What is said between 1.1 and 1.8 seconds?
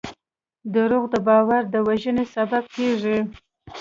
د باور د